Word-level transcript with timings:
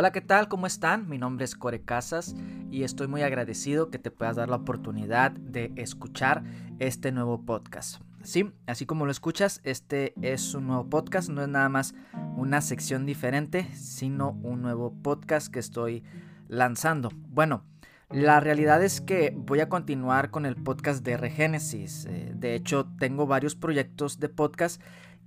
Hola, 0.00 0.12
¿qué 0.12 0.22
tal? 0.22 0.48
¿Cómo 0.48 0.66
están? 0.66 1.10
Mi 1.10 1.18
nombre 1.18 1.44
es 1.44 1.54
Core 1.54 1.82
Casas 1.82 2.34
y 2.70 2.84
estoy 2.84 3.06
muy 3.06 3.20
agradecido 3.20 3.90
que 3.90 3.98
te 3.98 4.10
puedas 4.10 4.36
dar 4.36 4.48
la 4.48 4.56
oportunidad 4.56 5.30
de 5.32 5.74
escuchar 5.76 6.42
este 6.78 7.12
nuevo 7.12 7.44
podcast. 7.44 8.00
Sí, 8.22 8.50
así 8.66 8.86
como 8.86 9.04
lo 9.04 9.10
escuchas, 9.12 9.60
este 9.62 10.14
es 10.22 10.54
un 10.54 10.68
nuevo 10.68 10.88
podcast, 10.88 11.28
no 11.28 11.42
es 11.42 11.48
nada 11.48 11.68
más 11.68 11.94
una 12.34 12.62
sección 12.62 13.04
diferente, 13.04 13.68
sino 13.74 14.30
un 14.42 14.62
nuevo 14.62 14.90
podcast 15.02 15.52
que 15.52 15.58
estoy 15.58 16.02
lanzando. 16.48 17.10
Bueno, 17.28 17.66
la 18.08 18.40
realidad 18.40 18.82
es 18.82 19.02
que 19.02 19.34
voy 19.36 19.60
a 19.60 19.68
continuar 19.68 20.30
con 20.30 20.46
el 20.46 20.56
podcast 20.56 21.04
de 21.04 21.18
Regénesis. 21.18 22.06
Eh, 22.06 22.32
de 22.34 22.54
hecho, 22.54 22.88
tengo 22.98 23.26
varios 23.26 23.54
proyectos 23.54 24.18
de 24.18 24.30
podcast 24.30 24.80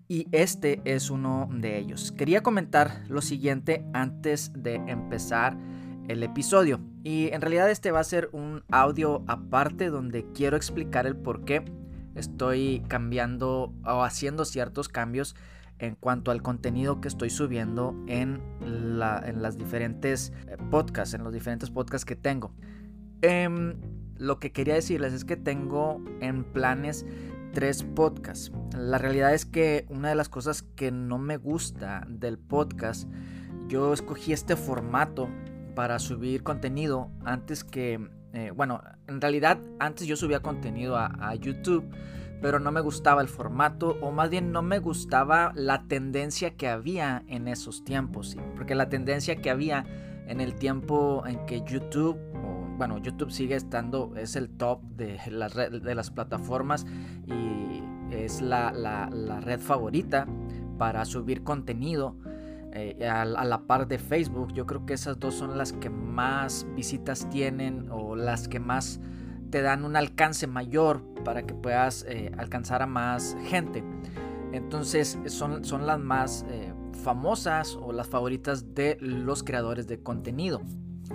y 0.07 0.27
este 0.31 0.81
es 0.85 1.09
uno 1.09 1.49
de 1.51 1.77
ellos. 1.77 2.11
Quería 2.11 2.43
comentar 2.43 3.03
lo 3.09 3.21
siguiente 3.21 3.85
antes 3.93 4.51
de 4.53 4.75
empezar 4.75 5.57
el 6.07 6.23
episodio 6.23 6.79
y 7.03 7.29
en 7.31 7.41
realidad 7.41 7.69
este 7.69 7.91
va 7.91 7.99
a 7.99 8.03
ser 8.03 8.29
un 8.33 8.63
audio 8.71 9.23
aparte 9.27 9.89
donde 9.89 10.25
quiero 10.33 10.57
explicar 10.57 11.07
el 11.07 11.15
por 11.15 11.45
qué 11.45 11.63
estoy 12.15 12.83
cambiando 12.87 13.73
o 13.85 14.03
haciendo 14.03 14.45
ciertos 14.45 14.89
cambios 14.89 15.35
en 15.79 15.95
cuanto 15.95 16.31
al 16.31 16.41
contenido 16.41 17.01
que 17.01 17.07
estoy 17.07 17.29
subiendo 17.29 17.95
en, 18.07 18.41
las 18.61 19.57
diferentes 19.57 20.31
eh, 20.47 20.57
podcasts, 20.69 21.13
en 21.13 21.23
los 21.23 21.33
diferentes 21.33 21.71
podcasts 21.71 22.05
que 22.05 22.15
tengo. 22.15 22.53
Em, 23.21 23.75
lo 24.17 24.39
que 24.39 24.51
quería 24.51 24.75
decirles 24.75 25.13
es 25.13 25.25
que 25.25 25.35
tengo 25.35 26.01
en 26.21 26.43
planes 26.43 27.05
tres 27.53 27.83
podcasts. 27.83 28.51
La 28.77 28.97
realidad 28.97 29.33
es 29.33 29.45
que 29.45 29.85
una 29.89 30.09
de 30.09 30.15
las 30.15 30.27
cosas 30.27 30.63
que 30.63 30.91
no 30.91 31.17
me 31.17 31.37
gusta 31.37 32.05
del 32.09 32.37
podcast, 32.37 33.07
yo 33.67 33.93
escogí 33.93 34.33
este 34.33 34.55
formato 34.55 35.29
para 35.75 35.99
subir 35.99 36.43
contenido 36.43 37.11
antes 37.23 37.63
que, 37.63 38.09
eh, 38.33 38.51
bueno, 38.55 38.81
en 39.07 39.21
realidad 39.21 39.59
antes 39.79 40.07
yo 40.07 40.15
subía 40.15 40.41
contenido 40.41 40.97
a, 40.97 41.35
YouTube, 41.35 41.85
pero 42.41 42.59
no 42.59 42.71
me 42.71 42.81
gustaba 42.81 43.21
el 43.21 43.29
formato 43.29 43.97
o 44.01 44.11
más 44.11 44.29
bien 44.29 44.51
no 44.51 44.61
me 44.61 44.79
gustaba 44.79 45.51
la 45.55 45.83
tendencia 45.87 46.55
que 46.55 46.67
había 46.67 47.23
en 47.27 47.47
esos 47.47 47.83
tiempos, 47.83 48.35
porque 48.55 48.75
la 48.75 48.89
tendencia 48.89 49.37
que 49.37 49.49
había 49.49 49.85
en 50.27 50.41
el 50.41 50.55
tiempo 50.55 51.23
en 51.25 51.45
que 51.45 51.61
YouTube 51.61 52.17
bueno, 52.77 52.97
YouTube 52.97 53.31
sigue 53.31 53.55
estando, 53.55 54.13
es 54.15 54.35
el 54.35 54.49
top 54.49 54.81
de 54.95 55.19
las, 55.31 56.11
plataformas 56.11 56.85
y 57.27 57.83
es 58.11 58.41
la, 58.41 59.09
red 59.41 59.59
favorita 59.59 60.27
para 60.77 61.05
subir 61.05 61.43
contenido. 61.43 62.15
Eh, 62.75 63.07
a, 63.07 63.23
la 63.25 63.67
par 63.67 63.87
de 63.87 63.99
Facebook, 63.99 64.51
yo 64.53 64.65
creo 64.65 64.85
que 64.87 64.93
esas 64.93 65.19
dos 65.19 65.35
son 65.35 65.59
las 65.59 65.73
que 65.73 65.91
más 65.91 66.65
visitas 66.75 67.29
tienen 67.29 67.87
o 67.91 68.15
las 68.15 68.47
que 68.47 68.59
más 68.59 68.99
te 69.51 69.61
dan 69.61 69.85
un 69.85 69.95
alcance 69.95 70.47
mayor 70.47 71.03
para 71.23 71.43
que 71.43 71.53
puedas 71.53 72.03
eh, 72.09 72.31
alcanzar 72.39 72.81
a 72.81 72.87
más 72.87 73.37
gente. 73.45 73.83
Entonces 74.51 75.19
son, 75.27 75.63
son 75.63 75.85
las 75.85 75.99
más 75.99 76.45
eh, 76.49 76.73
famosas 77.03 77.75
o 77.75 77.91
las 77.91 78.07
favoritas 78.07 78.73
de 78.73 78.97
los 78.99 79.43
creadores 79.43 79.85
de 79.87 80.01
contenido. 80.01 80.63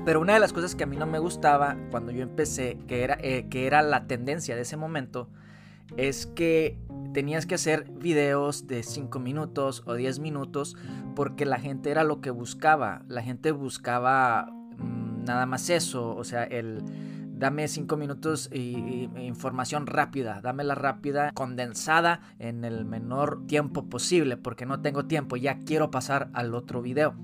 Pero 0.05 0.21
una 0.21 0.35
de 0.35 0.41
las 0.41 0.53
cosas 0.53 0.75
que 0.75 0.85
a 0.85 0.87
mí 0.87 0.97
no 0.97 1.07
me 1.07 1.19
gustaba 1.19 1.77
cuando 1.91 2.13
yo 2.13 2.23
empecé, 2.23 2.79
que 2.87 3.03
era, 3.03 3.19
eh, 3.21 3.47
que 3.49 3.67
era 3.67 3.83
la 3.83 4.07
tendencia 4.07 4.55
de 4.55 4.63
ese 4.63 4.77
momento, 4.77 5.29
es 5.97 6.27
que 6.27 6.79
tenías 7.13 7.47
que 7.47 7.55
hacer 7.55 7.91
videos 7.91 8.67
de 8.67 8.83
5 8.83 9.19
minutos 9.19 9.83
o 9.87 9.95
10 9.95 10.19
minutos 10.19 10.77
porque 11.15 11.47
la 11.47 11.59
gente 11.59 11.91
era 11.91 12.05
lo 12.05 12.21
que 12.21 12.31
buscaba. 12.31 13.03
La 13.09 13.23
gente 13.23 13.51
buscaba 13.51 14.51
mm, 14.77 15.25
nada 15.25 15.47
más 15.47 15.71
eso, 15.71 16.15
o 16.15 16.25
sea, 16.25 16.45
el 16.45 16.83
dame 17.39 17.69
5 17.69 17.97
minutos 17.97 18.51
y, 18.53 19.09
información 19.17 19.87
rápida, 19.87 20.41
dámela 20.43 20.75
rápida, 20.75 21.31
condensada 21.33 22.21
en 22.39 22.65
el 22.65 22.85
menor 22.85 23.47
tiempo 23.47 23.89
posible 23.89 24.37
porque 24.37 24.67
no 24.67 24.81
tengo 24.81 25.07
tiempo, 25.07 25.37
ya 25.37 25.61
quiero 25.65 25.91
pasar 25.91 26.31
al 26.35 26.55
otro 26.55 26.83
video. 26.83 27.15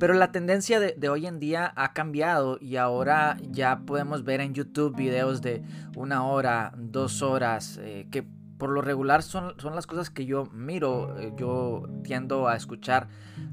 Pero 0.00 0.14
la 0.14 0.32
tendencia 0.32 0.80
de, 0.80 1.08
hoy 1.10 1.26
en 1.26 1.38
día 1.38 1.74
ha 1.76 1.92
cambiado 1.92 2.56
y 2.58 2.76
ahora 2.76 3.36
ya 3.50 3.80
podemos 3.84 4.24
ver 4.24 4.40
en 4.40 4.54
YouTube 4.54 4.96
videos 4.96 5.42
de 5.42 5.62
una 5.94 6.24
hora, 6.24 6.72
dos 6.78 7.20
horas, 7.20 7.78
eh, 7.82 8.08
que 8.10 8.24
por 8.56 8.70
lo 8.70 8.80
regular 8.80 9.22
son, 9.22 9.60
son, 9.60 9.74
las 9.74 9.86
cosas 9.86 10.08
que 10.08 10.24
yo 10.24 10.46
miro. 10.54 11.18
Eh, 11.20 11.34
yo 11.36 11.86
tiendo 12.02 12.48
a 12.48 12.56
escuchar 12.56 13.08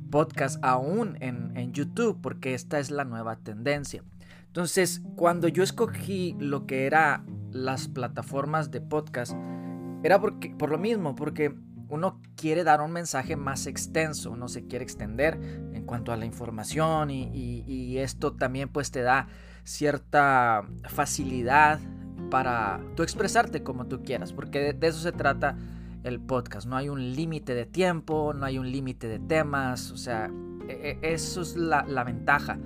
podcasts 0.09 0.57
aún 0.61 1.17
en, 1.19 1.51
en 1.57 1.73
YouTube 1.73 2.17
porque 2.21 2.53
esta 2.53 2.79
es 2.79 2.91
la 2.91 3.03
nueva 3.03 3.35
tendencia. 3.35 4.05
Entonces, 4.45 5.01
cuando 5.17 5.49
yo 5.49 5.63
escogí 5.63 6.33
lo 6.39 6.65
que 6.65 6.85
era 6.85 7.25
las 7.51 7.89
plataformas 7.89 8.71
de 8.71 8.79
podcast, 8.79 9.33
era 10.01 10.21
porque, 10.21 10.55
por 10.57 10.71
lo 10.71 10.77
mismo, 10.77 11.13
porque 11.13 11.53
uno 11.89 12.21
quiere 12.35 12.63
dar 12.63 12.81
un 12.81 12.91
mensaje 12.91 13.35
más 13.35 13.67
extenso, 13.67 14.31
uno 14.31 14.47
se 14.47 14.65
quiere 14.67 14.83
extender 14.83 15.35
en 15.73 15.85
cuanto 15.85 16.11
a 16.11 16.17
la 16.17 16.25
información 16.25 17.09
y, 17.09 17.97
esto 17.97 18.33
también 18.33 18.69
pues 18.69 18.91
te 18.91 19.01
da 19.01 19.27
cierta 19.63 20.63
facilidad 20.87 21.79
para 22.29 22.79
tú 22.95 23.03
expresarte 23.03 23.63
como 23.63 23.87
tú 23.87 24.03
quieras, 24.03 24.33
porque 24.33 24.73
de, 24.73 24.87
eso 24.87 24.99
se 24.99 25.11
trata 25.11 25.57
el 26.03 26.19
podcast, 26.19 26.67
no 26.67 26.77
hay 26.77 26.89
un 26.89 27.15
límite 27.15 27.55
de 27.55 27.65
tiempo, 27.65 28.33
no 28.33 28.45
hay 28.45 28.59
un 28.59 28.71
límite 28.71 29.07
de 29.07 29.19
temas, 29.19 29.91
o 29.91 29.97
sea, 29.97 30.29
e, 30.67 30.99
e, 31.01 31.13
eso 31.13 31.41
es 31.41 31.55
la, 31.55 31.83
la 31.83 32.03
ventaja. 32.03 32.59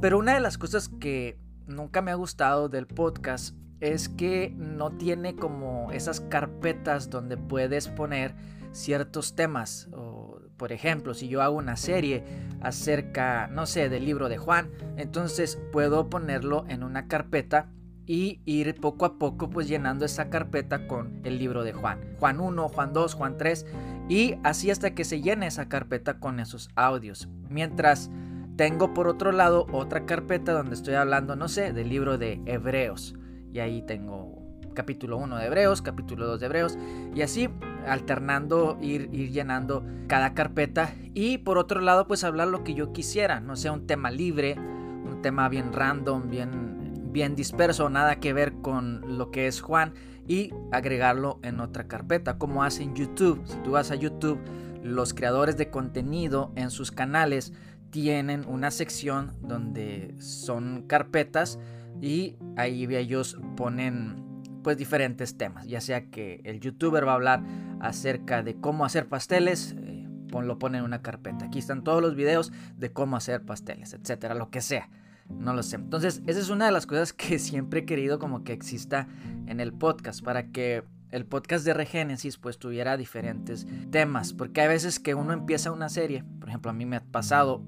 Pero 0.00 0.18
una 0.18 0.34
de 0.34 0.40
las 0.40 0.58
cosas 0.58 0.88
que 0.88 1.38
nunca 1.66 2.02
me 2.02 2.10
ha 2.10 2.16
gustado 2.16 2.68
del 2.68 2.86
podcast 2.86 3.54
es 3.82 4.08
que 4.08 4.54
no 4.56 4.92
tiene 4.92 5.34
como 5.34 5.90
esas 5.92 6.20
carpetas 6.20 7.10
donde 7.10 7.36
puedes 7.36 7.88
poner 7.88 8.34
ciertos 8.72 9.34
temas. 9.34 9.88
O, 9.92 10.40
por 10.56 10.72
ejemplo, 10.72 11.14
si 11.14 11.28
yo 11.28 11.42
hago 11.42 11.56
una 11.56 11.76
serie 11.76 12.24
acerca, 12.60 13.46
no 13.48 13.66
sé, 13.66 13.88
del 13.88 14.04
libro 14.04 14.28
de 14.28 14.38
Juan, 14.38 14.70
entonces 14.96 15.60
puedo 15.72 16.08
ponerlo 16.08 16.64
en 16.68 16.82
una 16.82 17.08
carpeta 17.08 17.70
y 18.06 18.40
ir 18.44 18.74
poco 18.80 19.04
a 19.04 19.18
poco 19.18 19.48
pues 19.48 19.68
llenando 19.68 20.04
esa 20.04 20.28
carpeta 20.28 20.86
con 20.86 21.20
el 21.24 21.38
libro 21.38 21.64
de 21.64 21.72
Juan. 21.72 22.00
Juan 22.18 22.40
1, 22.40 22.68
Juan 22.68 22.92
2, 22.92 23.14
Juan 23.14 23.36
3 23.36 23.66
y 24.08 24.34
así 24.42 24.70
hasta 24.70 24.94
que 24.94 25.04
se 25.04 25.20
llene 25.20 25.46
esa 25.46 25.68
carpeta 25.68 26.18
con 26.18 26.40
esos 26.40 26.68
audios. 26.74 27.28
Mientras 27.48 28.10
tengo 28.56 28.92
por 28.92 29.08
otro 29.08 29.32
lado 29.32 29.66
otra 29.72 30.04
carpeta 30.04 30.52
donde 30.52 30.74
estoy 30.74 30.94
hablando, 30.94 31.36
no 31.36 31.48
sé, 31.48 31.72
del 31.72 31.88
libro 31.88 32.18
de 32.18 32.40
Hebreos. 32.44 33.14
Y 33.52 33.60
ahí 33.60 33.82
tengo 33.82 34.42
capítulo 34.74 35.16
1 35.18 35.38
de 35.38 35.46
Hebreos, 35.46 35.82
capítulo 35.82 36.26
2 36.26 36.40
de 36.40 36.46
Hebreos, 36.46 36.78
y 37.14 37.22
así 37.22 37.48
alternando, 37.86 38.78
ir, 38.80 39.08
ir 39.12 39.30
llenando 39.30 39.84
cada 40.06 40.34
carpeta. 40.34 40.94
Y 41.14 41.38
por 41.38 41.58
otro 41.58 41.80
lado, 41.80 42.06
pues 42.06 42.24
hablar 42.24 42.48
lo 42.48 42.64
que 42.64 42.74
yo 42.74 42.92
quisiera, 42.92 43.40
no 43.40 43.56
sea 43.56 43.72
un 43.72 43.86
tema 43.86 44.10
libre, 44.10 44.56
un 44.58 45.20
tema 45.22 45.48
bien 45.48 45.72
random, 45.72 46.30
bien, 46.30 47.10
bien 47.12 47.34
disperso, 47.34 47.88
nada 47.90 48.16
que 48.16 48.32
ver 48.32 48.54
con 48.54 49.18
lo 49.18 49.30
que 49.30 49.46
es 49.46 49.60
Juan, 49.60 49.94
y 50.26 50.50
agregarlo 50.70 51.40
en 51.42 51.60
otra 51.60 51.88
carpeta, 51.88 52.38
como 52.38 52.64
hace 52.64 52.82
en 52.82 52.94
YouTube. 52.94 53.42
Si 53.44 53.56
tú 53.58 53.72
vas 53.72 53.90
a 53.90 53.96
YouTube, 53.96 54.38
los 54.82 55.14
creadores 55.14 55.56
de 55.56 55.70
contenido 55.70 56.52
en 56.56 56.70
sus 56.70 56.90
canales 56.90 57.52
tienen 57.90 58.46
una 58.48 58.70
sección 58.70 59.34
donde 59.42 60.14
son 60.18 60.84
carpetas 60.86 61.58
y 62.00 62.36
ahí 62.56 62.84
ellos 62.94 63.38
ponen 63.56 64.31
pues 64.62 64.76
diferentes 64.76 65.36
temas, 65.36 65.66
ya 65.66 65.80
sea 65.80 66.06
que 66.10 66.40
el 66.44 66.60
youtuber 66.60 67.06
va 67.06 67.12
a 67.12 67.16
hablar 67.16 67.42
acerca 67.80 68.42
de 68.42 68.56
cómo 68.56 68.84
hacer 68.84 69.08
pasteles, 69.08 69.74
eh, 69.78 70.06
lo 70.40 70.58
pone 70.58 70.78
en 70.78 70.84
una 70.84 71.02
carpeta. 71.02 71.44
Aquí 71.44 71.58
están 71.58 71.84
todos 71.84 72.00
los 72.00 72.14
videos 72.14 72.52
de 72.76 72.90
cómo 72.92 73.16
hacer 73.16 73.42
pasteles, 73.42 73.92
etcétera, 73.92 74.34
lo 74.34 74.48
que 74.48 74.62
sea. 74.62 74.88
No 75.28 75.52
lo 75.52 75.62
sé. 75.62 75.76
Entonces, 75.76 76.22
esa 76.26 76.40
es 76.40 76.48
una 76.48 76.66
de 76.66 76.72
las 76.72 76.86
cosas 76.86 77.12
que 77.12 77.38
siempre 77.38 77.80
he 77.80 77.84
querido 77.84 78.18
como 78.18 78.44
que 78.44 78.52
exista 78.52 79.08
en 79.46 79.60
el 79.60 79.72
podcast 79.74 80.24
para 80.24 80.48
que 80.48 80.84
el 81.10 81.26
podcast 81.26 81.66
de 81.66 81.74
Regénesis 81.74 82.38
pues 82.38 82.58
tuviera 82.58 82.96
diferentes 82.96 83.66
temas, 83.90 84.32
porque 84.32 84.62
hay 84.62 84.68
veces 84.68 84.98
que 84.98 85.14
uno 85.14 85.34
empieza 85.34 85.70
una 85.70 85.90
serie, 85.90 86.24
por 86.40 86.48
ejemplo, 86.48 86.70
a 86.70 86.74
mí 86.74 86.86
me 86.86 86.96
ha 86.96 87.04
pasado 87.04 87.62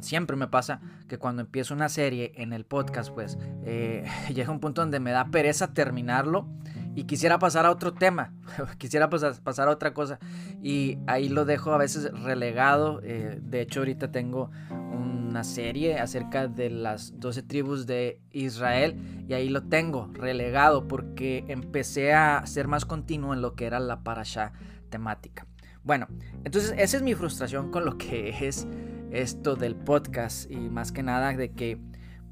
siempre 0.00 0.36
me 0.36 0.48
pasa 0.48 0.80
que 1.08 1.18
cuando 1.18 1.42
empiezo 1.42 1.74
una 1.74 1.88
serie 1.88 2.32
en 2.36 2.52
el 2.52 2.64
podcast, 2.64 3.10
pues 3.10 3.38
eh, 3.64 4.04
llega 4.34 4.50
un 4.50 4.60
punto 4.60 4.80
donde 4.80 5.00
me 5.00 5.10
da 5.10 5.30
pereza 5.30 5.72
terminarlo 5.72 6.48
y 6.94 7.04
quisiera 7.04 7.38
pasar 7.38 7.64
a 7.66 7.70
otro 7.70 7.94
tema, 7.94 8.32
quisiera 8.78 9.08
pasar, 9.08 9.40
pasar, 9.42 9.68
a 9.68 9.70
otra 9.70 9.94
cosa 9.94 10.18
y 10.62 10.98
ahí 11.06 11.28
lo 11.28 11.44
dejo 11.44 11.72
a 11.72 11.78
veces 11.78 12.10
relegado. 12.22 13.00
Eh, 13.04 13.38
de 13.40 13.60
hecho, 13.60 13.80
ahorita 13.80 14.10
tengo 14.10 14.50
una 14.70 15.44
serie 15.44 15.98
acerca 15.98 16.48
de 16.48 16.70
las 16.70 17.18
12 17.20 17.42
tribus 17.42 17.86
de 17.86 18.20
Israel 18.32 19.24
y 19.28 19.34
ahí 19.34 19.48
lo 19.48 19.62
tengo 19.62 20.10
relegado 20.12 20.88
porque 20.88 21.44
empecé 21.48 22.14
a 22.14 22.44
ser 22.46 22.66
más 22.66 22.84
continuo 22.84 23.34
en 23.34 23.42
lo 23.42 23.54
que 23.54 23.66
era 23.66 23.78
la 23.78 24.02
parasha 24.02 24.52
temática. 24.88 25.46
Bueno, 25.84 26.08
entonces 26.44 26.74
esa 26.76 26.96
es 26.96 27.02
mi 27.02 27.14
frustración 27.14 27.70
con 27.70 27.84
lo 27.84 27.96
que 27.96 28.46
es 28.46 28.66
esto 29.10 29.56
del 29.56 29.76
podcast 29.76 30.50
y 30.50 30.56
más 30.56 30.92
que 30.92 31.02
nada 31.02 31.32
de 31.32 31.52
que 31.52 31.80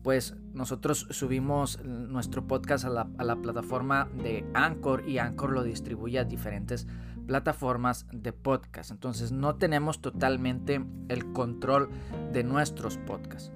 pues 0.02 0.36
nosotros 0.52 1.08
subimos 1.10 1.82
nuestro 1.84 2.46
podcast 2.46 2.84
a 2.84 2.90
la, 2.90 3.08
a 3.18 3.24
la, 3.24 3.36
plataforma 3.36 4.08
de 4.22 4.44
Anchor 4.54 5.08
y 5.08 5.18
Anchor 5.18 5.50
lo 5.50 5.64
distribuye 5.64 6.20
a 6.20 6.24
diferentes 6.24 6.86
plataformas 7.26 8.06
de 8.12 8.32
podcast. 8.32 8.92
Entonces 8.92 9.32
no 9.32 9.56
tenemos 9.56 10.00
totalmente 10.00 10.84
el 11.08 11.32
control 11.32 11.90
de 12.32 12.44
nuestros 12.44 12.98
podcasts. 12.98 13.52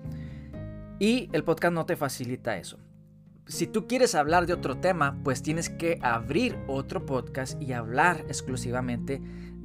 Y 0.99 1.31
el 1.33 1.45
podcast 1.45 1.73
no 1.73 1.87
te 1.87 1.97
facilita 1.97 2.59
eso. 2.59 2.79
Si 3.47 3.67
tú 3.67 3.89
quieres 3.89 4.15
hablar 4.15 4.47
de 4.47 4.53
otro 4.53 4.79
tema, 4.79 5.19
pues 5.25 5.43
tienes 5.43 5.71
que 5.71 5.99
abrir 6.03 6.59
otro 6.69 7.07
podcast 7.07 7.61
y 7.61 7.73
hablar 7.73 8.21
exclusivamente 8.29 9.21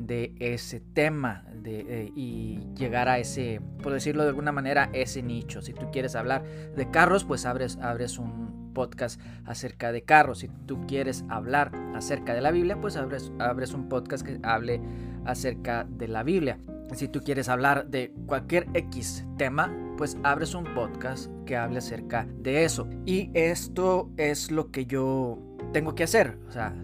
de 0.05 0.35
ese 0.39 0.79
tema 0.79 1.43
de, 1.53 1.79
eh, 1.87 2.11
y 2.15 2.59
llegar 2.75 3.09
a 3.09 3.19
ese, 3.19 3.61
por 3.81 3.93
decirlo 3.93 4.23
de 4.23 4.29
alguna 4.29 4.51
manera, 4.51 4.89
ese 4.93 5.23
nicho. 5.23 5.61
Si 5.61 5.73
tú 5.73 5.89
quieres 5.91 6.15
hablar 6.15 6.43
de 6.75 6.89
carros, 6.91 7.23
pues 7.23 7.45
abres, 7.45 7.77
abres 7.81 8.17
un 8.17 8.73
podcast 8.73 9.19
acerca 9.45 9.91
de 9.91 10.03
carros. 10.03 10.39
Si 10.39 10.49
tú 10.67 10.85
quieres 10.87 11.25
hablar 11.29 11.71
acerca 11.95 12.35
de 12.35 12.41
la 12.41 12.51
Biblia, 12.51 12.79
pues 12.79 12.95
abres, 12.97 13.31
abres 13.39 13.73
un 13.73 13.89
podcast 13.89 14.25
que 14.25 14.39
hable 14.43 14.81
acerca 15.25 15.87
de 15.89 16.07
la 16.07 16.21
Biblia. 16.21 16.59
Si 16.93 17.07
tú 17.07 17.21
quieres 17.21 17.49
hablar 17.49 17.87
de 17.87 18.13
cualquier 18.27 18.67
X 18.75 19.25
tema, 19.37 19.75
pues 19.97 20.17
abres 20.23 20.53
un 20.53 20.65
podcast 20.75 21.31
que 21.45 21.55
hable 21.55 21.79
acerca 21.79 22.27
de 22.37 22.63
eso. 22.63 22.87
Y 23.05 23.31
esto 23.33 24.11
es 24.17 24.51
lo 24.51 24.69
que 24.69 24.85
yo 24.85 25.39
tengo 25.73 25.95
que 25.95 26.03
hacer, 26.03 26.37
o 26.47 26.51
sea, 26.51 26.75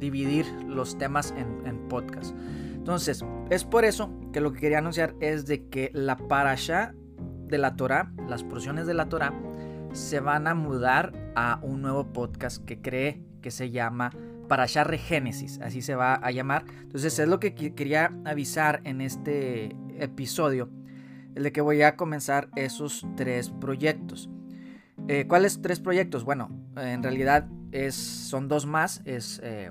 dividir 0.00 0.46
los 0.66 0.98
temas 0.98 1.32
en, 1.36 1.66
en 1.66 1.88
podcast. 1.88 2.34
Entonces, 2.74 3.24
es 3.50 3.64
por 3.64 3.84
eso 3.84 4.10
que 4.32 4.40
lo 4.40 4.52
que 4.52 4.60
quería 4.60 4.78
anunciar 4.78 5.14
es 5.20 5.46
de 5.46 5.68
que 5.68 5.90
la 5.92 6.16
parasha 6.16 6.94
de 7.46 7.58
la 7.58 7.76
Torah, 7.76 8.12
las 8.28 8.42
porciones 8.42 8.86
de 8.86 8.94
la 8.94 9.08
Torah, 9.08 9.32
se 9.92 10.20
van 10.20 10.46
a 10.46 10.54
mudar 10.54 11.12
a 11.34 11.60
un 11.62 11.82
nuevo 11.82 12.12
podcast 12.12 12.64
que 12.64 12.80
cree 12.80 13.22
que 13.42 13.50
se 13.50 13.70
llama 13.70 14.10
Parasha 14.48 14.84
Regénesis, 14.84 15.60
así 15.60 15.82
se 15.82 15.94
va 15.94 16.14
a 16.14 16.30
llamar. 16.30 16.64
Entonces 16.82 17.18
es 17.18 17.28
lo 17.28 17.38
que 17.38 17.54
quería 17.54 18.12
avisar 18.24 18.80
en 18.84 19.00
este 19.00 19.76
episodio, 19.98 20.70
el 21.34 21.42
de 21.42 21.52
que 21.52 21.60
voy 21.60 21.82
a 21.82 21.96
comenzar 21.96 22.48
esos 22.56 23.06
tres 23.16 23.50
proyectos. 23.50 24.30
Eh, 25.08 25.26
¿Cuáles 25.26 25.60
tres 25.62 25.80
proyectos? 25.80 26.24
Bueno, 26.24 26.50
en 26.76 27.02
realidad 27.02 27.48
es, 27.72 27.94
son 27.94 28.48
dos 28.48 28.66
más. 28.66 29.02
Es 29.04 29.40
eh, 29.42 29.70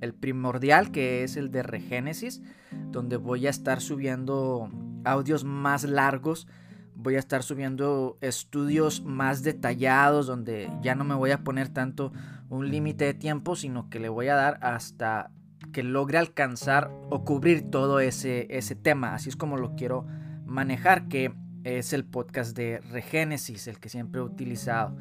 el 0.00 0.14
primordial, 0.14 0.90
que 0.90 1.22
es 1.24 1.36
el 1.36 1.50
de 1.50 1.62
Regénesis, 1.62 2.42
donde 2.90 3.16
voy 3.16 3.46
a 3.46 3.50
estar 3.50 3.80
subiendo 3.80 4.70
audios 5.04 5.44
más 5.44 5.84
largos. 5.84 6.46
Voy 6.94 7.16
a 7.16 7.18
estar 7.18 7.42
subiendo 7.42 8.18
estudios 8.20 9.02
más 9.04 9.42
detallados, 9.42 10.26
donde 10.26 10.70
ya 10.82 10.94
no 10.94 11.04
me 11.04 11.14
voy 11.14 11.30
a 11.30 11.42
poner 11.44 11.68
tanto 11.68 12.12
un 12.48 12.70
límite 12.70 13.04
de 13.04 13.14
tiempo, 13.14 13.56
sino 13.56 13.88
que 13.88 14.00
le 14.00 14.08
voy 14.08 14.28
a 14.28 14.34
dar 14.34 14.58
hasta 14.62 15.30
que 15.72 15.82
logre 15.82 16.18
alcanzar 16.18 16.90
o 17.10 17.24
cubrir 17.24 17.70
todo 17.70 18.00
ese, 18.00 18.46
ese 18.50 18.74
tema. 18.74 19.14
Así 19.14 19.28
es 19.28 19.36
como 19.36 19.56
lo 19.56 19.76
quiero 19.76 20.06
manejar, 20.44 21.08
que 21.08 21.32
es 21.64 21.92
el 21.92 22.04
podcast 22.04 22.56
de 22.56 22.80
Regénesis, 22.80 23.66
el 23.66 23.78
que 23.78 23.88
siempre 23.88 24.20
he 24.20 24.24
utilizado. 24.24 24.96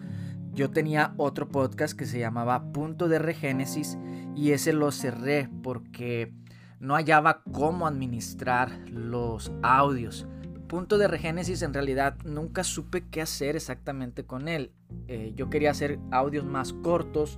Yo 0.53 0.71
tenía 0.71 1.13
otro 1.17 1.47
podcast 1.47 1.97
que 1.97 2.05
se 2.05 2.19
llamaba 2.19 2.71
Punto 2.71 3.07
de 3.07 3.19
Regénesis 3.19 3.97
y 4.35 4.51
ese 4.51 4.73
lo 4.73 4.91
cerré 4.91 5.49
porque 5.63 6.33
no 6.79 6.95
hallaba 6.95 7.43
cómo 7.51 7.87
administrar 7.87 8.71
los 8.89 9.51
audios. 9.61 10.27
Punto 10.67 10.97
de 10.97 11.07
Regénesis 11.07 11.61
en 11.61 11.73
realidad 11.73 12.15
nunca 12.25 12.63
supe 12.63 13.05
qué 13.09 13.21
hacer 13.21 13.55
exactamente 13.55 14.25
con 14.25 14.47
él. 14.47 14.71
Eh, 15.07 15.33
yo 15.35 15.49
quería 15.49 15.71
hacer 15.71 15.99
audios 16.11 16.45
más 16.45 16.73
cortos 16.73 17.37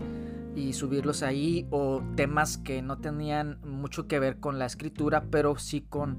y 0.55 0.73
subirlos 0.73 1.23
ahí 1.23 1.67
o 1.69 2.01
temas 2.15 2.57
que 2.57 2.81
no 2.81 2.99
tenían 2.99 3.59
mucho 3.63 4.07
que 4.07 4.19
ver 4.19 4.39
con 4.39 4.59
la 4.59 4.65
escritura, 4.65 5.25
pero 5.31 5.57
sí 5.57 5.81
con 5.81 6.17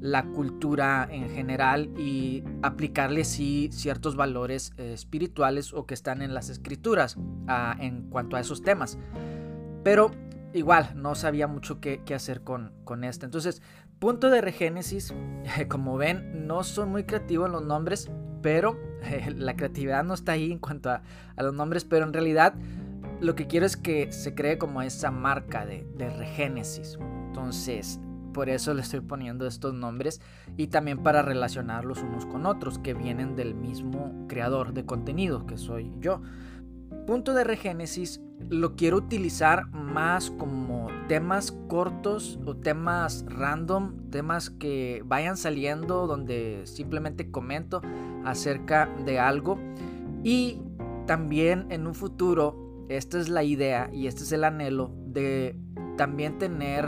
la 0.00 0.24
cultura 0.24 1.08
en 1.10 1.28
general 1.28 1.90
y 1.98 2.44
aplicarle 2.62 3.24
sí 3.24 3.68
ciertos 3.72 4.16
valores 4.16 4.72
eh, 4.76 4.92
espirituales 4.92 5.72
o 5.72 5.86
que 5.86 5.94
están 5.94 6.22
en 6.22 6.34
las 6.34 6.48
escrituras 6.50 7.16
ah, 7.48 7.76
en 7.80 8.08
cuanto 8.10 8.36
a 8.36 8.40
esos 8.40 8.62
temas. 8.62 8.98
Pero 9.82 10.10
igual 10.52 10.92
no 10.94 11.14
sabía 11.14 11.46
mucho 11.46 11.80
qué, 11.80 12.02
hacer 12.14 12.42
con, 12.42 12.72
con 12.84 13.04
este. 13.04 13.26
Entonces, 13.26 13.62
punto 13.98 14.30
de 14.30 14.40
regénesis, 14.40 15.14
como 15.68 15.96
ven, 15.96 16.46
no 16.46 16.64
son 16.64 16.90
muy 16.90 17.04
creativos 17.04 17.46
en 17.46 17.52
los 17.52 17.64
nombres, 17.64 18.10
pero 18.42 18.78
la 19.36 19.56
creatividad 19.56 20.04
no 20.04 20.14
está 20.14 20.32
ahí 20.32 20.52
en 20.52 20.58
cuanto 20.58 20.90
a, 20.90 21.02
los 21.36 21.54
nombres, 21.54 21.84
pero 21.84 22.04
en 22.04 22.12
realidad 22.12 22.54
lo 23.20 23.34
que 23.34 23.48
quiero 23.48 23.66
es 23.66 23.76
que 23.76 24.12
se 24.12 24.34
cree 24.34 24.58
como 24.58 24.82
esa 24.82 25.10
marca 25.10 25.66
de, 25.66 25.86
de 25.96 26.08
regénesis. 26.10 26.98
Entonces, 27.26 28.00
por 28.32 28.48
eso 28.48 28.74
le 28.74 28.82
estoy 28.82 29.00
poniendo 29.00 29.46
estos 29.46 29.74
nombres 29.74 30.20
y 30.56 30.68
también 30.68 31.02
para 31.02 31.22
relacionarlos 31.22 32.02
unos 32.02 32.26
con 32.26 32.46
otros 32.46 32.78
que 32.78 32.94
vienen 32.94 33.36
del 33.36 33.54
mismo 33.54 34.26
creador 34.28 34.72
de 34.72 34.84
contenido 34.84 35.46
que 35.46 35.58
soy 35.58 35.92
yo. 36.00 36.20
Punto 37.06 37.34
de 37.34 37.44
regénesis 37.44 38.20
lo 38.50 38.76
quiero 38.76 38.98
utilizar 38.98 39.66
más 39.70 40.30
como 40.30 40.88
temas 41.08 41.52
cortos 41.68 42.38
o 42.44 42.54
temas 42.56 43.24
random, 43.28 44.10
temas 44.10 44.50
que 44.50 45.02
vayan 45.04 45.36
saliendo 45.36 46.06
donde 46.06 46.62
simplemente 46.64 47.30
comento 47.30 47.82
acerca 48.24 48.88
de 49.04 49.18
algo 49.18 49.58
y 50.22 50.60
también 51.06 51.66
en 51.70 51.86
un 51.86 51.94
futuro, 51.94 52.84
esta 52.88 53.18
es 53.18 53.28
la 53.28 53.42
idea 53.42 53.90
y 53.92 54.06
este 54.06 54.22
es 54.22 54.32
el 54.32 54.44
anhelo 54.44 54.92
de 55.06 55.56
también 55.96 56.38
tener 56.38 56.86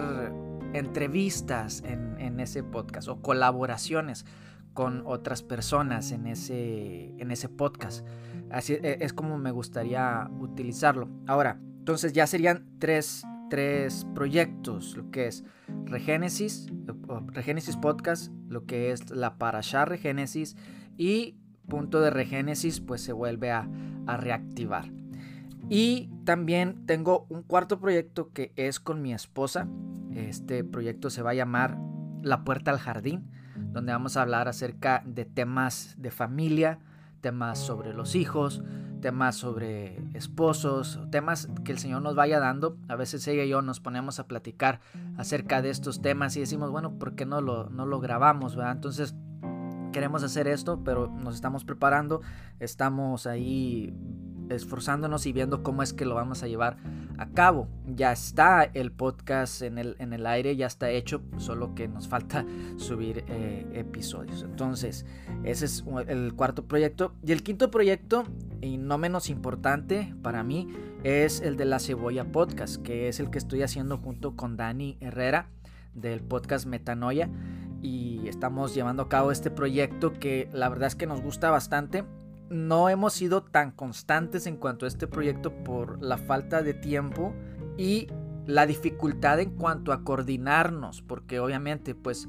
entrevistas 0.74 1.82
en, 1.84 2.40
ese 2.40 2.62
podcast 2.62 3.08
o 3.08 3.20
colaboraciones 3.20 4.24
con 4.72 5.02
otras 5.04 5.42
personas 5.42 6.10
en 6.12 6.26
ese, 6.26 7.14
en 7.18 7.30
ese 7.30 7.48
podcast. 7.48 8.06
Así 8.50 8.74
e, 8.74 8.98
es 9.00 9.12
como 9.12 9.36
me 9.36 9.50
gustaría 9.50 10.30
utilizarlo. 10.38 11.08
Ahora, 11.26 11.60
entonces 11.78 12.12
ya 12.12 12.26
serían 12.26 12.66
tres, 12.78 13.24
tres 13.50 14.06
proyectos, 14.14 14.96
lo 14.96 15.10
que 15.10 15.26
es 15.26 15.44
Regénesis, 15.84 16.68
Regénesis 17.26 17.76
Podcast, 17.76 18.32
lo 18.48 18.64
que 18.64 18.92
es 18.92 19.10
la 19.10 19.38
Parashá 19.38 19.84
Regénesis 19.84 20.56
y 20.96 21.36
punto 21.68 22.00
de 22.00 22.10
Regénesis 22.10 22.80
pues 22.80 23.02
se 23.02 23.12
vuelve 23.12 23.50
a, 23.50 23.68
a 24.06 24.16
reactivar. 24.16 24.99
Y 25.72 26.10
también 26.24 26.84
tengo 26.84 27.26
un 27.28 27.44
cuarto 27.44 27.78
proyecto 27.78 28.32
que 28.32 28.52
es 28.56 28.80
con 28.80 29.02
mi 29.02 29.14
esposa. 29.14 29.68
Este 30.12 30.64
proyecto 30.64 31.10
se 31.10 31.22
va 31.22 31.30
a 31.30 31.34
llamar 31.34 31.78
La 32.22 32.42
Puerta 32.42 32.72
al 32.72 32.80
Jardín, 32.80 33.30
donde 33.54 33.92
vamos 33.92 34.16
a 34.16 34.22
hablar 34.22 34.48
acerca 34.48 35.00
de 35.06 35.24
temas 35.24 35.94
de 35.96 36.10
familia, 36.10 36.80
temas 37.20 37.60
sobre 37.60 37.94
los 37.94 38.16
hijos, 38.16 38.64
temas 39.00 39.36
sobre 39.36 40.02
esposos, 40.14 40.98
temas 41.12 41.48
que 41.64 41.70
el 41.70 41.78
Señor 41.78 42.02
nos 42.02 42.16
vaya 42.16 42.40
dando. 42.40 42.76
A 42.88 42.96
veces 42.96 43.28
ella 43.28 43.44
y 43.44 43.50
yo 43.50 43.62
nos 43.62 43.78
ponemos 43.78 44.18
a 44.18 44.26
platicar 44.26 44.80
acerca 45.18 45.62
de 45.62 45.70
estos 45.70 46.02
temas 46.02 46.36
y 46.36 46.40
decimos, 46.40 46.72
bueno, 46.72 46.98
¿por 46.98 47.14
qué 47.14 47.26
no 47.26 47.40
lo, 47.40 47.70
no 47.70 47.86
lo 47.86 48.00
grabamos? 48.00 48.56
¿verdad? 48.56 48.72
Entonces 48.72 49.14
queremos 49.92 50.24
hacer 50.24 50.48
esto, 50.48 50.82
pero 50.82 51.06
nos 51.08 51.36
estamos 51.36 51.64
preparando, 51.64 52.22
estamos 52.58 53.28
ahí 53.28 53.94
esforzándonos 54.50 55.26
y 55.26 55.32
viendo 55.32 55.62
cómo 55.62 55.82
es 55.82 55.92
que 55.92 56.04
lo 56.04 56.14
vamos 56.14 56.42
a 56.42 56.48
llevar 56.48 56.76
a 57.18 57.28
cabo. 57.28 57.68
Ya 57.86 58.12
está 58.12 58.64
el 58.64 58.92
podcast 58.92 59.62
en 59.62 59.78
el, 59.78 59.96
en 59.98 60.12
el 60.12 60.26
aire, 60.26 60.56
ya 60.56 60.66
está 60.66 60.90
hecho, 60.90 61.22
solo 61.38 61.74
que 61.74 61.88
nos 61.88 62.08
falta 62.08 62.44
subir 62.76 63.24
eh, 63.28 63.66
episodios. 63.74 64.42
Entonces, 64.42 65.06
ese 65.44 65.64
es 65.66 65.84
el 66.08 66.34
cuarto 66.34 66.64
proyecto. 66.64 67.14
Y 67.24 67.32
el 67.32 67.42
quinto 67.42 67.70
proyecto, 67.70 68.24
y 68.60 68.76
no 68.76 68.98
menos 68.98 69.30
importante 69.30 70.14
para 70.22 70.42
mí, 70.42 70.68
es 71.02 71.40
el 71.40 71.56
de 71.56 71.64
la 71.64 71.78
Cebolla 71.78 72.30
Podcast, 72.30 72.82
que 72.82 73.08
es 73.08 73.20
el 73.20 73.30
que 73.30 73.38
estoy 73.38 73.62
haciendo 73.62 73.98
junto 73.98 74.36
con 74.36 74.56
Dani 74.56 74.96
Herrera 75.00 75.48
del 75.94 76.20
podcast 76.20 76.66
Metanoia 76.66 77.28
y 77.82 78.28
estamos 78.28 78.74
llevando 78.74 79.02
a 79.02 79.08
cabo 79.08 79.32
este 79.32 79.50
proyecto 79.50 80.12
que 80.12 80.48
la 80.52 80.68
verdad 80.68 80.88
es 80.88 80.96
que 80.96 81.06
nos 81.06 81.20
gusta 81.20 81.50
bastante 81.50 82.04
no 82.50 82.88
hemos 82.88 83.12
sido 83.12 83.42
tan 83.42 83.70
constantes 83.70 84.46
en 84.46 84.56
cuanto 84.56 84.84
a 84.84 84.88
este 84.88 85.06
proyecto 85.06 85.52
por 85.64 86.02
la 86.02 86.18
falta 86.18 86.62
de 86.62 86.74
tiempo 86.74 87.32
y 87.78 88.08
la 88.46 88.66
dificultad 88.66 89.38
en 89.38 89.50
cuanto 89.50 89.92
a 89.92 90.02
coordinarnos, 90.02 91.02
porque 91.02 91.38
obviamente 91.38 91.94
pues 91.94 92.28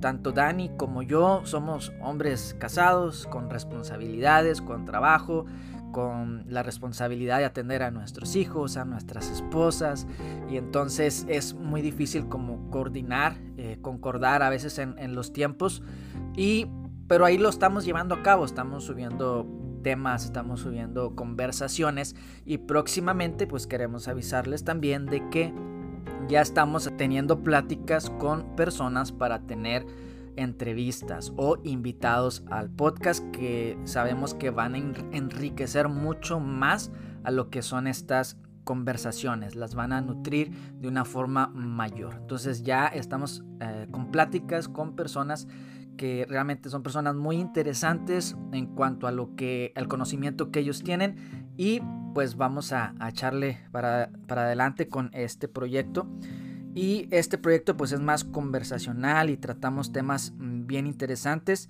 tanto 0.00 0.32
Dani 0.32 0.70
como 0.76 1.02
yo 1.02 1.40
somos 1.44 1.92
hombres 2.02 2.54
casados 2.58 3.26
con 3.26 3.48
responsabilidades, 3.48 4.60
con 4.60 4.84
trabajo, 4.84 5.46
con 5.90 6.44
la 6.48 6.62
responsabilidad 6.62 7.38
de 7.38 7.46
atender 7.46 7.82
a 7.82 7.90
nuestros 7.90 8.36
hijos, 8.36 8.76
a 8.76 8.84
nuestras 8.84 9.30
esposas, 9.30 10.06
y 10.50 10.56
entonces 10.56 11.24
es 11.28 11.54
muy 11.54 11.80
difícil 11.80 12.28
como 12.28 12.70
coordinar, 12.70 13.36
eh, 13.56 13.78
concordar 13.80 14.42
a 14.42 14.50
veces 14.50 14.78
en, 14.78 14.98
en 14.98 15.14
los 15.14 15.32
tiempos 15.32 15.82
y 16.36 16.66
pero 17.08 17.26
ahí 17.26 17.36
lo 17.36 17.50
estamos 17.50 17.84
llevando 17.84 18.14
a 18.14 18.22
cabo, 18.22 18.44
estamos 18.44 18.84
subiendo 18.84 19.46
temas, 19.82 20.24
estamos 20.24 20.60
subiendo 20.60 21.14
conversaciones 21.14 22.16
y 22.44 22.58
próximamente 22.58 23.46
pues 23.46 23.66
queremos 23.66 24.08
avisarles 24.08 24.64
también 24.64 25.06
de 25.06 25.28
que 25.30 25.52
ya 26.28 26.40
estamos 26.40 26.90
teniendo 26.96 27.42
pláticas 27.42 28.10
con 28.10 28.56
personas 28.56 29.12
para 29.12 29.40
tener 29.40 29.84
entrevistas 30.36 31.32
o 31.36 31.58
invitados 31.64 32.42
al 32.50 32.70
podcast 32.70 33.24
que 33.32 33.78
sabemos 33.84 34.34
que 34.34 34.50
van 34.50 34.74
a 34.74 34.78
enriquecer 34.78 35.88
mucho 35.88 36.40
más 36.40 36.90
a 37.24 37.30
lo 37.30 37.50
que 37.50 37.62
son 37.62 37.86
estas 37.86 38.38
conversaciones, 38.64 39.56
las 39.56 39.74
van 39.74 39.92
a 39.92 40.00
nutrir 40.00 40.52
de 40.80 40.88
una 40.88 41.04
forma 41.04 41.48
mayor. 41.48 42.14
Entonces 42.14 42.62
ya 42.62 42.86
estamos 42.86 43.42
eh, 43.60 43.88
con 43.90 44.10
pláticas 44.10 44.68
con 44.68 44.94
personas 44.94 45.48
que 45.96 46.26
realmente 46.28 46.70
son 46.70 46.82
personas 46.82 47.14
muy 47.14 47.36
interesantes 47.36 48.36
en 48.52 48.66
cuanto 48.66 49.06
a 49.06 49.12
lo 49.12 49.34
que 49.36 49.72
al 49.76 49.88
conocimiento 49.88 50.50
que 50.50 50.60
ellos 50.60 50.82
tienen. 50.82 51.52
Y 51.56 51.80
pues 52.14 52.36
vamos 52.36 52.72
a, 52.72 52.94
echarle 53.08 53.58
para, 53.70 54.10
para 54.26 54.42
adelante 54.42 54.88
con 54.88 55.10
este 55.12 55.48
proyecto. 55.48 56.08
Y 56.74 57.06
este 57.10 57.36
proyecto 57.38 57.76
pues 57.76 57.92
es 57.92 58.00
más 58.00 58.24
conversacional 58.24 59.28
y 59.30 59.36
tratamos 59.36 59.92
temas 59.92 60.32
mm, 60.36 60.66
bien 60.66 60.86
interesantes. 60.86 61.68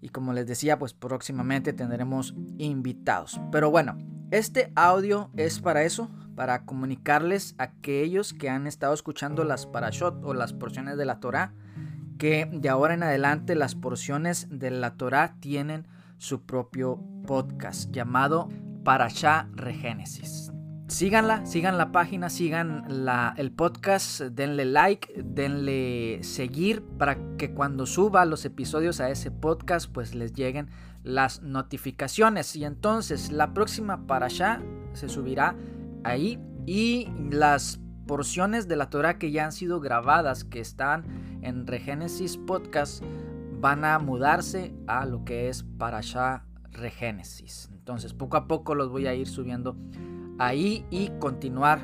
Y 0.00 0.10
como 0.10 0.32
les 0.32 0.46
decía 0.46 0.78
pues 0.78 0.94
próximamente 0.94 1.72
tendremos 1.72 2.34
invitados. 2.58 3.40
Pero 3.50 3.70
bueno 3.70 3.96
este 4.30 4.70
audio 4.74 5.30
es 5.38 5.58
para 5.58 5.84
eso 5.84 6.10
para 6.36 6.66
comunicarles 6.66 7.54
a 7.56 7.62
aquellos 7.62 8.34
que 8.34 8.50
han 8.50 8.66
estado 8.66 8.92
escuchando 8.92 9.42
las 9.42 9.66
parashot 9.66 10.22
o 10.22 10.34
las 10.34 10.52
porciones 10.52 10.98
de 10.98 11.06
la 11.06 11.18
Torah 11.18 11.54
que 12.18 12.48
de 12.52 12.68
ahora 12.68 12.94
en 12.94 13.02
adelante 13.02 13.54
las 13.54 13.74
porciones 13.74 14.48
de 14.50 14.70
la 14.70 14.96
Torah 14.96 15.36
tienen 15.40 15.86
su 16.18 16.42
propio 16.42 17.00
podcast 17.26 17.90
llamado 17.92 18.48
Parashá 18.84 19.48
Regénesis. 19.54 20.52
Síganla, 20.88 21.44
sigan 21.44 21.76
la 21.76 21.92
página, 21.92 22.30
sigan 22.30 22.84
el 23.36 23.52
podcast, 23.52 24.22
denle 24.22 24.64
like, 24.64 25.22
denle 25.22 26.20
seguir 26.22 26.82
para 26.98 27.18
que 27.36 27.52
cuando 27.52 27.84
suba 27.84 28.24
los 28.24 28.46
episodios 28.46 29.00
a 29.00 29.10
ese 29.10 29.30
podcast 29.30 29.92
pues 29.92 30.14
les 30.14 30.32
lleguen 30.32 30.70
las 31.04 31.42
notificaciones. 31.42 32.56
Y 32.56 32.64
entonces 32.64 33.30
la 33.30 33.52
próxima 33.52 34.06
Parashá 34.06 34.62
se 34.94 35.10
subirá 35.10 35.56
ahí 36.04 36.40
y 36.64 37.08
las 37.30 37.80
porciones 38.08 38.66
de 38.66 38.74
la 38.74 38.90
Torah 38.90 39.18
que 39.18 39.30
ya 39.30 39.44
han 39.44 39.52
sido 39.52 39.78
grabadas, 39.78 40.42
que 40.42 40.58
están 40.58 41.04
en 41.42 41.68
Regénesis 41.68 42.38
Podcast, 42.38 43.04
van 43.60 43.84
a 43.84 43.98
mudarse 44.00 44.74
a 44.88 45.06
lo 45.06 45.24
que 45.24 45.48
es 45.48 45.62
Parashá 45.62 46.44
Regénesis. 46.72 47.68
Entonces, 47.72 48.14
poco 48.14 48.36
a 48.36 48.48
poco 48.48 48.74
los 48.74 48.90
voy 48.90 49.06
a 49.06 49.14
ir 49.14 49.28
subiendo 49.28 49.76
ahí 50.38 50.86
y 50.90 51.10
continuar 51.20 51.80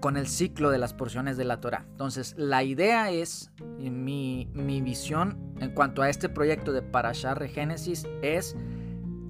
con 0.00 0.16
el 0.16 0.26
ciclo 0.26 0.70
de 0.70 0.78
las 0.78 0.94
porciones 0.94 1.36
de 1.36 1.44
la 1.44 1.60
Torah. 1.60 1.84
Entonces, 1.90 2.34
la 2.38 2.64
idea 2.64 3.10
es, 3.10 3.52
mi, 3.78 4.48
mi 4.54 4.80
visión 4.80 5.38
en 5.60 5.72
cuanto 5.72 6.00
a 6.02 6.08
este 6.08 6.28
proyecto 6.30 6.72
de 6.72 6.80
Parashá 6.80 7.34
Regénesis 7.34 8.06
es 8.22 8.56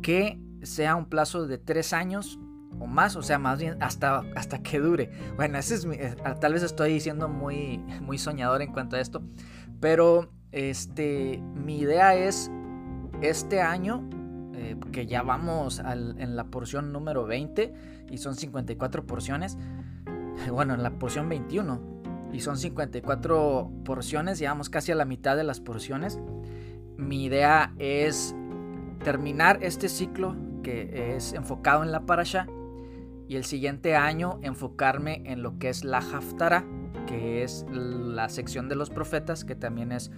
que 0.01 0.41
sea 0.63 0.95
un 0.95 1.07
plazo 1.07 1.47
de 1.49 1.59
tres 1.59 1.93
años 1.93 2.39
o 2.79 2.87
más, 2.87 3.17
o 3.17 3.23
sea, 3.23 3.39
más 3.39 3.59
bien 3.59 3.77
hasta, 3.83 4.23
hasta 4.35 4.63
que 4.63 4.79
dure. 4.79 5.11
Bueno, 5.37 5.59
ese 5.59 5.75
es 5.75 5.85
eh, 5.85 6.17
tal 6.41 6.53
vez 6.53 6.63
estoy 6.63 7.01
siendo 7.01 7.29
muy, 7.29 7.79
muy 8.01 8.19
soñador 8.19 8.63
en 8.63 8.73
cuanto 8.73 8.97
a 8.97 9.01
esto, 9.01 9.23
pero 9.81 10.31
este, 10.53 11.43
mi 11.55 11.79
idea 11.79 12.15
es 12.15 12.51
este 13.21 13.61
año, 13.61 14.09
eh, 14.55 14.77
que 14.93 15.07
ya 15.07 15.23
vamos 15.23 15.81
en 15.81 16.37
la 16.37 16.45
porción 16.45 16.93
número 16.93 17.27
20 17.27 17.75
y 18.11 18.19
son 18.19 18.37
54 18.37 19.07
porciones, 19.07 19.59
bueno, 20.51 20.75
en 20.75 20.83
la 20.83 20.91
porción 20.99 21.29
21 21.29 21.97
y 22.33 22.41
son 22.41 22.57
54 22.57 23.71
porciones, 23.85 24.39
llevamos 24.39 24.69
casi 24.69 24.93
a 24.93 24.95
la 24.95 25.05
mitad 25.05 25.37
de 25.37 25.45
las 25.45 25.61
porciones. 25.61 26.19
Mi 26.97 27.25
idea 27.25 27.75
es 27.79 28.35
terminar 29.05 29.59
este 29.63 29.89
ciclo 29.89 30.37
que 30.63 31.15
es 31.17 31.33
enfocado 31.33 31.83
en 31.83 31.93
la 31.93 32.07
parasha 32.07 32.47
y 33.29 33.37
el 33.37 33.45
siguiente 33.45 33.97
año 33.97 34.39
enfocarme 34.43 35.23
en 35.25 35.43
lo 35.43 35.59
que 35.59 35.69
es 35.69 35.85
la 35.85 35.99
Haftara, 35.99 36.65
que 37.07 37.43
es 37.43 37.67
la 37.71 38.29
sección 38.29 38.69
de 38.69 38.77
los 38.77 38.91
profetas, 38.91 39.45
que 39.45 39.55
también 39.55 39.93
es 39.93 40.11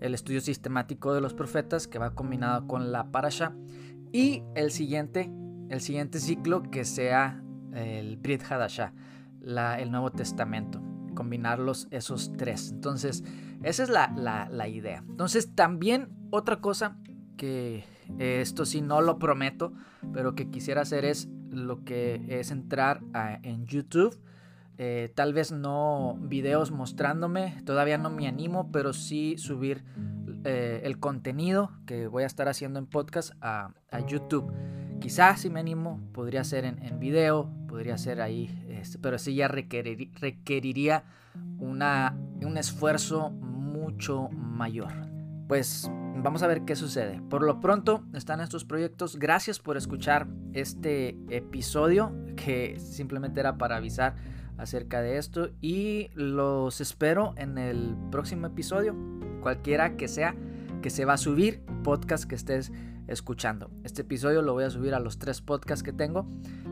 el 0.00 0.14
estudio 0.14 0.40
sistemático 0.40 1.12
de 1.12 1.20
los 1.20 1.34
profetas, 1.34 1.86
que 1.86 1.98
va 1.98 2.14
combinado 2.14 2.66
con 2.66 2.92
la 2.92 3.10
Parasha, 3.10 3.54
y 4.12 4.42
el 4.54 4.70
siguiente, 4.70 5.30
el 5.68 5.80
siguiente 5.80 6.20
ciclo 6.20 6.62
que 6.62 6.84
sea 6.84 7.42
el 7.74 8.16
Brit 8.16 8.42
Hadashah, 8.42 8.92
el 9.78 9.90
Nuevo 9.90 10.10
Testamento, 10.10 10.82
combinarlos 11.14 11.88
esos 11.90 12.32
tres. 12.36 12.70
Entonces, 12.72 13.24
esa 13.62 13.82
es 13.82 13.88
la, 13.90 14.48
la 14.50 14.68
idea. 14.68 15.04
Entonces, 15.08 15.54
también 15.54 16.08
otra 16.30 16.60
cosa 16.60 16.96
que 17.36 17.84
esto 18.18 18.66
sí 18.66 18.80
no 18.80 19.00
lo 19.00 19.18
prometo, 19.18 19.72
pero 20.12 20.34
que 20.34 20.50
quisiera 20.50 20.82
hacer 20.82 21.04
es 21.04 21.28
lo 21.50 21.84
que 21.84 22.24
es 22.28 22.50
entrar 22.50 23.00
en 23.42 23.66
YouTube. 23.66 24.18
Eh, 24.78 25.12
tal 25.14 25.34
vez 25.34 25.52
no 25.52 26.16
videos 26.22 26.70
mostrándome, 26.70 27.60
todavía 27.66 27.98
no 27.98 28.08
me 28.08 28.26
animo, 28.26 28.70
pero 28.72 28.94
sí 28.94 29.36
subir 29.36 29.84
eh, 30.44 30.80
el 30.84 30.98
contenido 30.98 31.70
que 31.84 32.06
voy 32.06 32.22
a 32.22 32.26
estar 32.26 32.48
haciendo 32.48 32.78
en 32.78 32.86
podcast 32.86 33.32
a, 33.42 33.74
YouTube. 34.08 34.50
Quizás 34.98 35.40
si 35.40 35.50
me 35.50 35.60
animo, 35.60 36.00
podría 36.12 36.44
ser 36.44 36.64
en, 36.64 36.98
video, 36.98 37.50
podría 37.68 37.98
ser 37.98 38.22
ahí, 38.22 38.66
este, 38.70 38.98
pero 38.98 39.18
sí 39.18 39.34
ya 39.34 39.48
requeriría 39.48 41.04
una, 41.58 42.16
un 42.40 42.56
esfuerzo 42.56 43.30
mucho 43.30 44.30
mayor. 44.30 44.92
Pues 45.46 45.90
Vamos 46.16 46.42
a 46.42 46.46
ver 46.46 46.64
qué 46.64 46.76
sucede. 46.76 47.20
Por 47.30 47.42
lo 47.42 47.60
pronto 47.60 48.04
están 48.14 48.40
estos 48.40 48.64
proyectos. 48.64 49.18
Gracias 49.18 49.58
por 49.58 49.76
escuchar 49.76 50.28
este 50.52 51.16
episodio 51.30 52.12
que 52.36 52.78
simplemente 52.78 53.40
era 53.40 53.56
para 53.56 53.76
avisar 53.76 54.16
acerca 54.58 55.00
de 55.00 55.16
esto 55.16 55.50
y 55.60 56.10
los 56.14 56.80
espero 56.80 57.32
en 57.36 57.56
el 57.56 57.96
próximo 58.10 58.46
episodio, 58.46 58.94
cualquiera 59.40 59.96
que 59.96 60.06
sea 60.06 60.36
que 60.82 60.90
se 60.90 61.04
va 61.04 61.14
a 61.14 61.18
subir, 61.18 61.62
podcast 61.82 62.24
que 62.24 62.34
estés 62.34 62.70
escuchando. 63.06 63.70
Este 63.84 64.02
episodio 64.02 64.42
lo 64.42 64.52
voy 64.52 64.64
a 64.64 64.70
subir 64.70 64.94
a 64.94 65.00
los 65.00 65.18
tres 65.18 65.40
podcasts 65.40 65.82
que 65.82 65.92
tengo, 65.92 66.26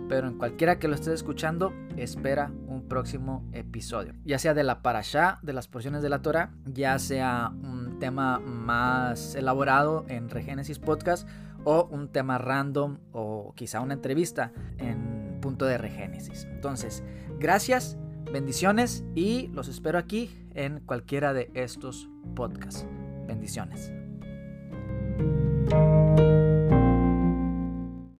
pero 0.08 0.28
en 0.28 0.38
cualquiera 0.38 0.78
que 0.78 0.88
lo 0.88 0.94
estés 0.94 1.14
escuchando, 1.14 1.72
espera 1.96 2.52
un 2.66 2.88
próximo 2.88 3.48
episodio, 3.52 4.14
ya 4.24 4.38
sea 4.38 4.54
de 4.54 4.64
la 4.64 4.82
parasha, 4.82 5.38
de 5.42 5.52
las 5.52 5.68
porciones 5.68 6.02
de 6.02 6.08
la 6.08 6.22
Torah, 6.22 6.52
ya 6.64 6.98
sea 6.98 7.50
tema 7.98 8.38
más 8.38 9.34
elaborado 9.34 10.04
en 10.08 10.30
Regénesis 10.30 10.78
Podcast 10.78 11.28
o 11.64 11.88
un 11.90 12.08
tema 12.08 12.38
random 12.38 12.98
o 13.12 13.52
quizá 13.56 13.80
una 13.80 13.94
entrevista 13.94 14.52
en 14.78 15.38
punto 15.40 15.66
de 15.66 15.78
Regénesis. 15.78 16.46
Entonces, 16.50 17.02
gracias, 17.38 17.96
bendiciones 18.32 19.04
y 19.14 19.48
los 19.48 19.68
espero 19.68 19.98
aquí 19.98 20.30
en 20.54 20.80
cualquiera 20.80 21.32
de 21.32 21.50
estos 21.54 22.08
podcasts. 22.34 22.86
Bendiciones. 23.26 23.97